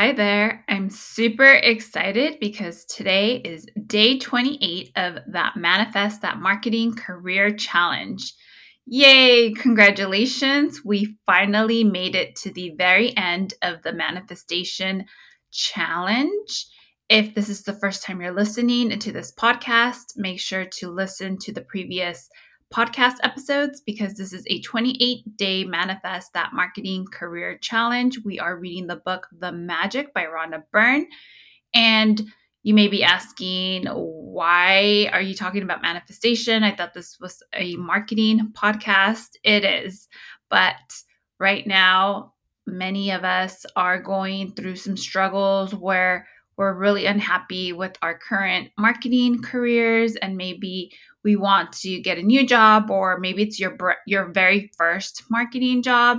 [0.00, 0.64] Hi there.
[0.66, 8.32] I'm super excited because today is day 28 of that Manifest That Marketing Career Challenge.
[8.86, 9.52] Yay!
[9.52, 10.80] Congratulations.
[10.86, 15.04] We finally made it to the very end of the manifestation
[15.52, 16.66] challenge.
[17.10, 21.36] If this is the first time you're listening to this podcast, make sure to listen
[21.42, 22.26] to the previous
[22.72, 28.20] podcast episodes because this is a 28 day manifest that marketing career challenge.
[28.24, 31.06] We are reading the book The Magic by Rhonda Byrne.
[31.74, 32.22] And
[32.62, 36.62] you may be asking, why are you talking about manifestation?
[36.62, 39.30] I thought this was a marketing podcast.
[39.42, 40.08] It is.
[40.48, 40.76] But
[41.38, 42.34] right now,
[42.66, 46.26] many of us are going through some struggles where
[46.60, 50.92] we're really unhappy with our current marketing careers and maybe
[51.24, 55.82] we want to get a new job or maybe it's your your very first marketing
[55.82, 56.18] job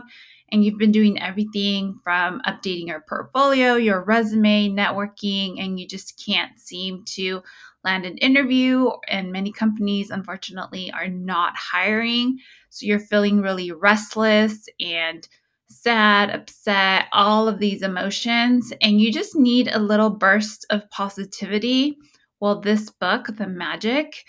[0.52, 6.20] and you've been doing everything from updating your portfolio, your resume, networking and you just
[6.26, 7.44] can't seem to
[7.84, 12.40] land an interview and many companies unfortunately are not hiring.
[12.72, 15.28] So you're feeling really restless and
[15.72, 21.98] sad, upset, all of these emotions, and you just need a little burst of positivity.
[22.40, 24.24] Well, this book, The Magic,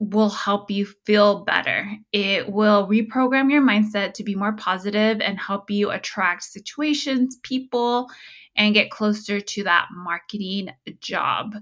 [0.00, 1.90] will help you feel better.
[2.12, 8.08] It will reprogram your mindset to be more positive and help you attract situations, people,
[8.56, 11.54] and get closer to that marketing job.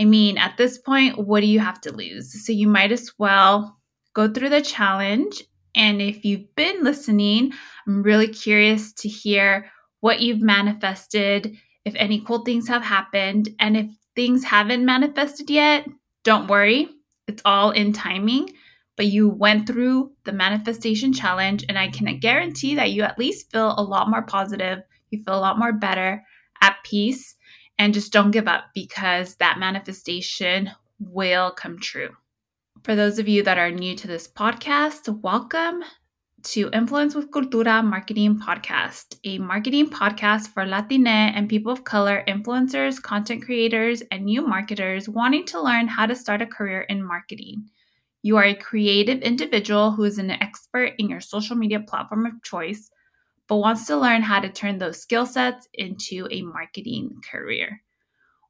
[0.00, 2.44] I mean, at this point, what do you have to lose?
[2.44, 3.78] So you might as well
[4.12, 5.42] go through the challenge
[5.74, 7.52] and if you've been listening,
[7.86, 13.48] I'm really curious to hear what you've manifested, if any cool things have happened.
[13.58, 15.86] And if things haven't manifested yet,
[16.22, 16.88] don't worry,
[17.26, 18.50] it's all in timing.
[18.96, 23.50] But you went through the manifestation challenge, and I can guarantee that you at least
[23.50, 24.82] feel a lot more positive.
[25.10, 26.24] You feel a lot more better,
[26.60, 27.34] at peace,
[27.78, 32.10] and just don't give up because that manifestation will come true.
[32.84, 35.82] For those of you that are new to this podcast, welcome
[36.42, 42.22] to Influence with Cultura Marketing Podcast, a marketing podcast for Latine and people of color
[42.28, 47.02] influencers, content creators, and new marketers wanting to learn how to start a career in
[47.02, 47.70] marketing.
[48.20, 52.42] You are a creative individual who is an expert in your social media platform of
[52.42, 52.90] choice,
[53.48, 57.80] but wants to learn how to turn those skill sets into a marketing career.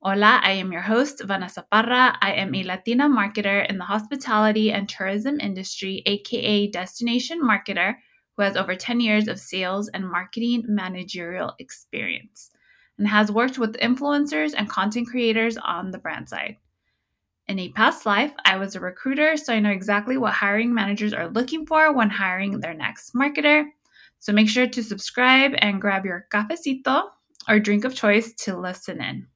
[0.07, 2.19] Hola, I am your host, Vanessa Parra.
[2.21, 7.95] I am a Latina marketer in the hospitality and tourism industry, aka destination marketer,
[8.37, 12.51] who has over 10 years of sales and marketing managerial experience
[12.99, 16.59] and has worked with influencers and content creators on the brand side.
[17.49, 21.15] In a past life, I was a recruiter, so I know exactly what hiring managers
[21.15, 23.65] are looking for when hiring their next marketer.
[24.19, 27.05] So make sure to subscribe and grab your cafecito
[27.49, 29.29] or drink of choice to listen in.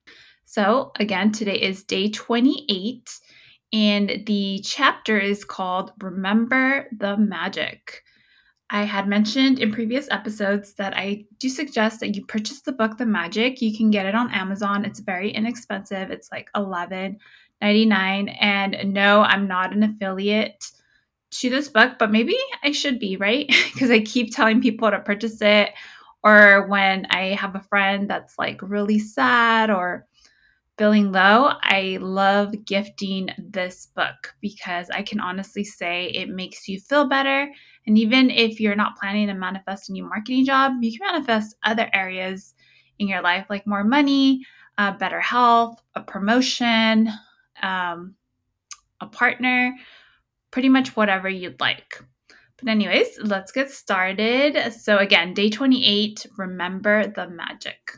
[0.50, 3.10] So, again, today is day 28,
[3.74, 8.02] and the chapter is called Remember the Magic.
[8.70, 12.96] I had mentioned in previous episodes that I do suggest that you purchase the book
[12.96, 13.60] The Magic.
[13.60, 14.86] You can get it on Amazon.
[14.86, 16.10] It's very inexpensive.
[16.10, 18.36] It's like $11.99.
[18.40, 20.64] And no, I'm not an affiliate
[21.32, 23.46] to this book, but maybe I should be, right?
[23.74, 25.74] Because I keep telling people to purchase it.
[26.24, 30.07] Or when I have a friend that's like really sad or
[30.78, 36.80] feeling low, I love gifting this book because I can honestly say it makes you
[36.80, 37.50] feel better.
[37.86, 41.56] And even if you're not planning to manifest a new marketing job, you can manifest
[41.64, 42.54] other areas
[42.98, 44.44] in your life like more money,
[44.78, 47.08] uh, better health, a promotion,
[47.62, 48.14] um,
[49.00, 49.74] a partner,
[50.50, 52.02] pretty much whatever you'd like.
[52.58, 54.72] But, anyways, let's get started.
[54.72, 57.92] So, again, day 28, remember the magic.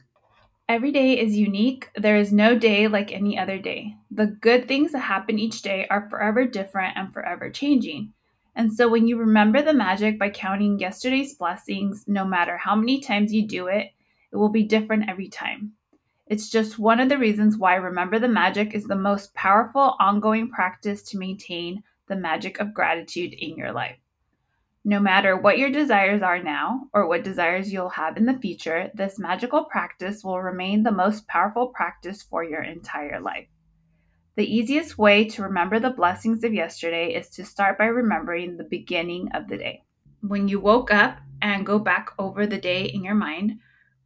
[0.71, 1.91] Every day is unique.
[1.97, 3.97] There is no day like any other day.
[4.13, 8.13] The good things that happen each day are forever different and forever changing.
[8.55, 13.01] And so when you remember the magic by counting yesterday's blessings, no matter how many
[13.01, 13.91] times you do it,
[14.31, 15.73] it will be different every time.
[16.29, 20.51] It's just one of the reasons why Remember the Magic is the most powerful ongoing
[20.51, 23.99] practice to maintain the magic of gratitude in your life.
[24.85, 28.91] No matter what your desires are now or what desires you'll have in the future,
[28.95, 33.47] this magical practice will remain the most powerful practice for your entire life.
[34.37, 38.65] The easiest way to remember the blessings of yesterday is to start by remembering the
[38.65, 39.83] beginning of the day.
[40.23, 43.59] When you woke up and go back over the day in your mind,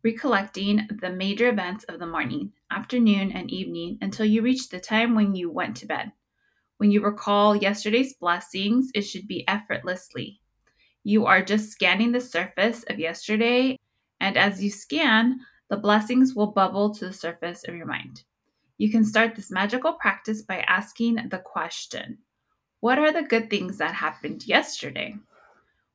[0.03, 5.15] recollecting the major events of the morning, afternoon, and evening until you reach the time
[5.15, 6.11] when you went to bed.
[6.79, 10.41] When you recall yesterday's blessings, it should be effortlessly,
[11.05, 13.79] you are just scanning the surface of yesterday,
[14.21, 18.25] and as you scan, the blessings will bubble to the surface of your mind.
[18.79, 22.19] You can start this magical practice by asking the question
[22.81, 25.17] What are the good things that happened yesterday?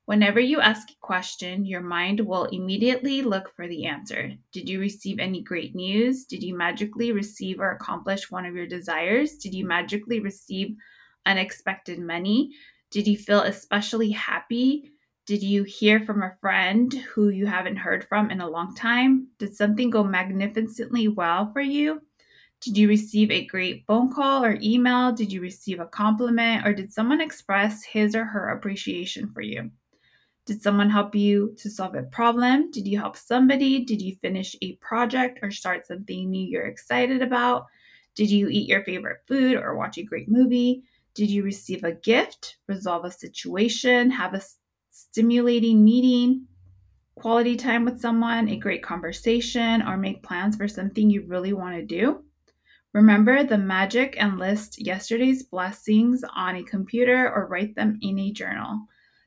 [0.06, 4.34] Whenever you ask a question, your mind will immediately look for the answer.
[4.52, 6.26] Did you receive any great news?
[6.26, 9.38] Did you magically receive or accomplish one of your desires?
[9.38, 10.76] Did you magically receive
[11.26, 12.52] unexpected money?
[12.90, 14.92] Did you feel especially happy?
[15.30, 19.28] Did you hear from a friend who you haven't heard from in a long time?
[19.38, 22.02] Did something go magnificently well for you?
[22.62, 25.12] Did you receive a great phone call or email?
[25.12, 26.66] Did you receive a compliment?
[26.66, 29.70] Or did someone express his or her appreciation for you?
[30.48, 32.72] Did someone help you to solve a problem?
[32.72, 33.86] Did you help somebody?
[33.86, 37.68] Did you finish a project or start something new you're excited about?
[38.16, 40.81] Did you eat your favorite food or watch a great movie?
[41.14, 44.42] Did you receive a gift, resolve a situation, have a
[45.00, 46.46] stimulating meeting,
[47.16, 51.75] quality time with someone, a great conversation, or make plans for something you really want
[51.75, 52.24] to do?
[52.94, 58.31] Remember the magic and list yesterday's blessings on a computer or write them in a
[58.31, 58.80] journal.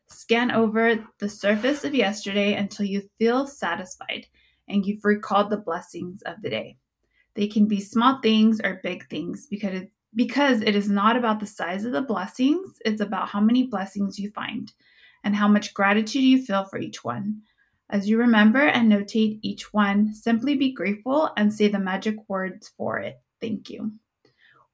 [0.09, 4.27] Scan over the surface of yesterday until you feel satisfied
[4.69, 6.77] and you've recalled the blessings of the day.
[7.35, 11.41] They can be small things or big things because it, because it is not about
[11.41, 14.71] the size of the blessings, it's about how many blessings you find
[15.25, 17.43] and how much gratitude you feel for each one.
[17.91, 22.73] As you remember and notate each one, simply be grateful and say the magic words
[22.77, 23.21] for it.
[23.41, 23.93] Thank you.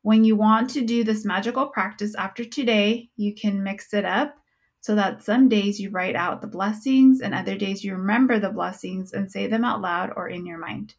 [0.03, 4.37] When you want to do this magical practice after today, you can mix it up
[4.81, 8.51] so that some days you write out the blessings and other days you remember the
[8.51, 10.95] blessings and say them out loud or in your mind.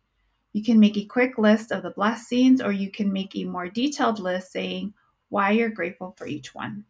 [0.52, 3.70] You can make a quick list of the blessings or you can make a more
[3.70, 4.94] detailed list saying
[5.30, 6.84] why you're grateful for each one.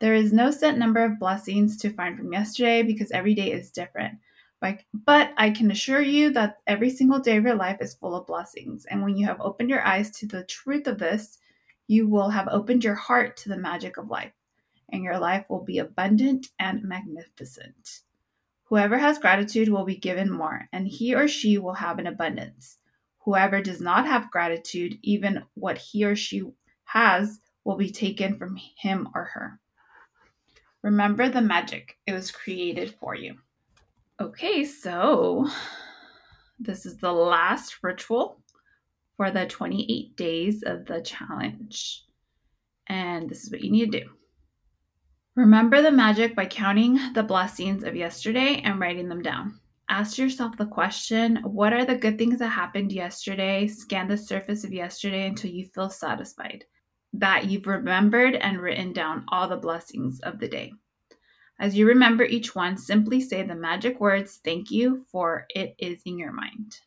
[0.00, 3.70] There is no set number of blessings to find from yesterday because every day is
[3.70, 4.18] different.
[4.60, 8.26] But I can assure you that every single day of your life is full of
[8.26, 8.86] blessings.
[8.86, 11.38] And when you have opened your eyes to the truth of this,
[11.86, 14.32] you will have opened your heart to the magic of life
[14.90, 18.00] and your life will be abundant and magnificent.
[18.64, 22.78] Whoever has gratitude will be given more, and he or she will have an abundance.
[23.24, 26.44] Whoever does not have gratitude, even what he or she
[26.84, 29.60] has, will be taken from him or her.
[30.84, 33.36] Remember the magic, it was created for you.
[34.20, 35.48] Okay, so
[36.58, 38.38] this is the last ritual
[39.16, 42.04] for the 28 days of the challenge.
[42.86, 44.10] And this is what you need to do.
[45.36, 49.58] Remember the magic by counting the blessings of yesterday and writing them down.
[49.88, 53.68] Ask yourself the question What are the good things that happened yesterday?
[53.68, 56.66] Scan the surface of yesterday until you feel satisfied
[57.14, 60.72] that you've remembered and written down all the blessings of the day.
[61.60, 66.02] As you remember each one, simply say the magic words, thank you, for it is
[66.04, 66.80] in your mind.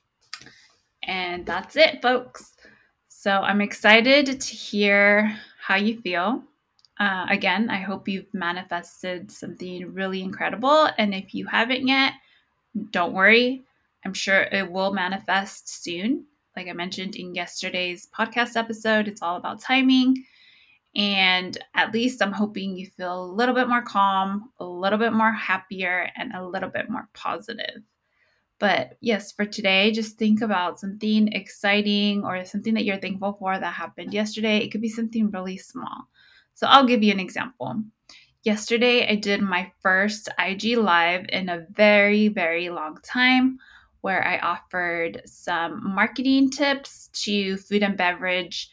[1.03, 2.55] And that's it, folks.
[3.07, 6.43] So I'm excited to hear how you feel.
[6.99, 10.89] Uh, again, I hope you've manifested something really incredible.
[10.97, 12.13] And if you haven't yet,
[12.91, 13.63] don't worry.
[14.03, 16.25] I'm sure it will manifest soon.
[16.57, 20.25] Like I mentioned in yesterday's podcast episode, it's all about timing.
[20.95, 25.13] And at least I'm hoping you feel a little bit more calm, a little bit
[25.13, 27.83] more happier, and a little bit more positive.
[28.57, 33.59] But yes, for today, just think about something exciting or something that you're thankful for
[33.59, 34.57] that happened yesterday.
[34.57, 36.09] It could be something really small.
[36.55, 37.83] So I'll give you an example.
[38.41, 43.59] Yesterday, I did my first IG Live in a very, very long time
[44.07, 48.69] where I offered some marketing tips to food and beverage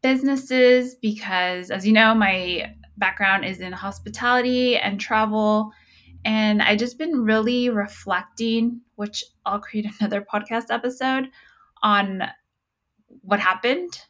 [0.00, 5.72] businesses because, as you know, my background is in hospitality and travel.
[6.24, 11.30] And I just been really reflecting, which I'll create another podcast episode
[11.82, 12.22] on
[13.22, 14.00] what happened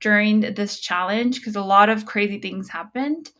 [0.00, 3.32] during this challenge because a lot of crazy things happened.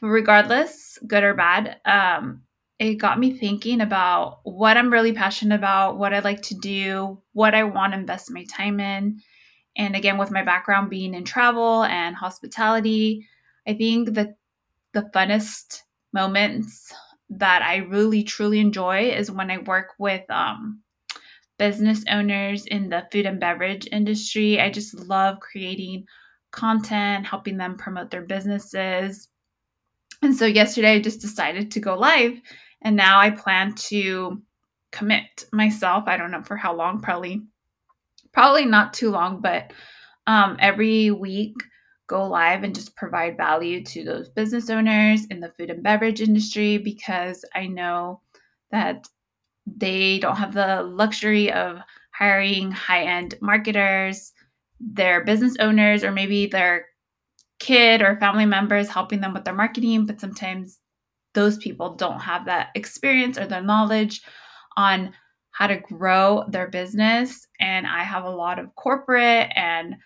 [0.00, 2.42] But regardless, good or bad, um,
[2.80, 7.20] it got me thinking about what I'm really passionate about, what I like to do,
[7.34, 9.20] what I want to invest my time in.
[9.76, 13.28] And again, with my background being in travel and hospitality,
[13.68, 14.34] I think that
[14.94, 15.82] the funnest
[16.14, 16.90] moments
[17.28, 20.80] that I really truly enjoy is when I work with um,
[21.58, 24.58] business owners in the food and beverage industry.
[24.58, 26.06] I just love creating
[26.50, 29.28] content, helping them promote their businesses.
[30.22, 32.40] And so yesterday I just decided to go live
[32.82, 34.42] and now I plan to
[34.92, 36.04] commit myself.
[36.06, 37.42] I don't know for how long, probably
[38.32, 39.72] probably not too long, but
[40.26, 41.54] um, every week
[42.06, 46.20] go live and just provide value to those business owners in the food and beverage
[46.20, 48.20] industry because I know
[48.72, 49.06] that
[49.66, 51.78] they don't have the luxury of
[52.12, 54.32] hiring high end marketers,
[54.80, 56.86] their business owners, or maybe their
[57.60, 60.78] kid or family members helping them with their marketing, but sometimes
[61.34, 64.22] those people don't have that experience or the knowledge
[64.76, 65.12] on
[65.52, 67.46] how to grow their business.
[67.60, 69.96] And I have a lot of corporate and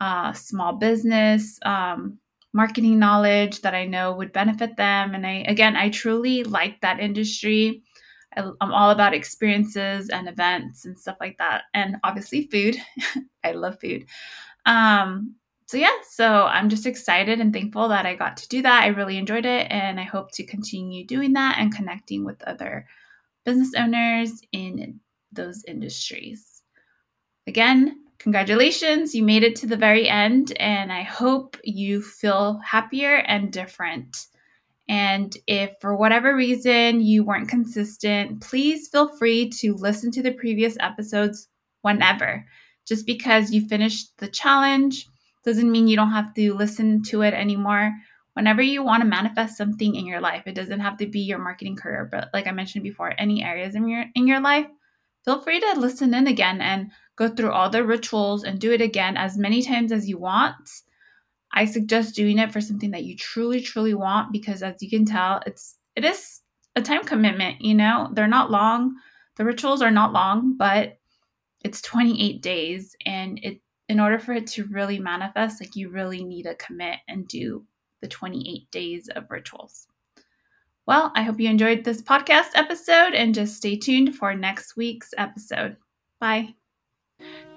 [0.00, 2.18] uh, small business um,
[2.52, 5.14] marketing knowledge that I know would benefit them.
[5.14, 7.82] And I, again, I truly like that industry.
[8.36, 11.64] I, am all about experiences and events and stuff like that.
[11.74, 12.76] And obviously, food.
[13.44, 14.06] I love food.
[14.66, 15.36] Um,
[15.70, 18.82] so, yeah, so I'm just excited and thankful that I got to do that.
[18.82, 19.68] I really enjoyed it.
[19.70, 22.88] And I hope to continue doing that and connecting with other
[23.44, 24.98] business owners in
[25.30, 26.64] those industries.
[27.46, 33.18] Again, congratulations, you made it to the very end, and I hope you feel happier
[33.18, 34.26] and different.
[34.88, 40.32] And if for whatever reason you weren't consistent, please feel free to listen to the
[40.32, 41.46] previous episodes
[41.82, 42.44] whenever.
[42.88, 45.06] Just because you finished the challenge
[45.44, 47.92] doesn't mean you don't have to listen to it anymore.
[48.34, 51.38] Whenever you want to manifest something in your life, it doesn't have to be your
[51.38, 54.66] marketing career, but like I mentioned before, any areas in your in your life,
[55.24, 58.80] feel free to listen in again and go through all the rituals and do it
[58.80, 60.70] again as many times as you want.
[61.52, 65.04] I suggest doing it for something that you truly, truly want because as you can
[65.04, 66.40] tell, it's it is
[66.76, 68.08] a time commitment, you know?
[68.12, 68.94] They're not long.
[69.36, 70.98] The rituals are not long, but
[71.64, 76.22] it's 28 days and it in order for it to really manifest, like you really
[76.22, 77.64] need to commit and do
[78.00, 79.88] the 28 days of rituals.
[80.86, 85.12] Well, I hope you enjoyed this podcast episode and just stay tuned for next week's
[85.18, 85.76] episode.
[86.20, 86.54] Bye.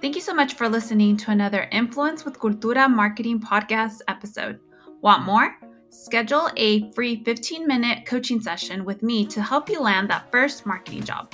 [0.01, 4.59] Thank you so much for listening to another Influence with Cultura Marketing podcast episode.
[5.01, 5.55] Want more?
[5.89, 10.65] Schedule a free 15 minute coaching session with me to help you land that first
[10.65, 11.31] marketing job.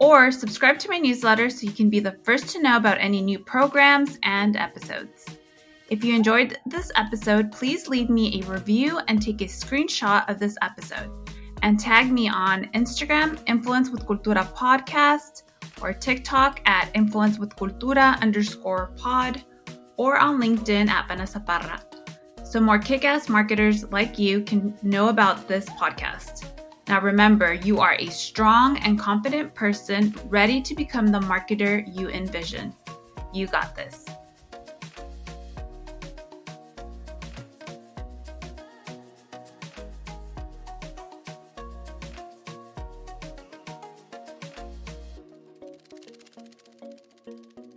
[0.00, 3.20] Or subscribe to my newsletter so you can be the first to know about any
[3.20, 5.26] new programs and episodes.
[5.90, 10.38] If you enjoyed this episode, please leave me a review and take a screenshot of
[10.38, 11.10] this episode.
[11.62, 15.42] And tag me on Instagram, Influence with Cultura Podcast,
[15.82, 19.42] or TikTok at Influence with Cultura underscore pod,
[19.96, 21.82] or on LinkedIn at Vanessa Parra.
[22.44, 26.57] So more kick ass marketers like you can know about this podcast.
[26.88, 32.08] Now remember, you are a strong and confident person ready to become the marketer you
[32.08, 32.72] envision.
[33.34, 34.06] You got this.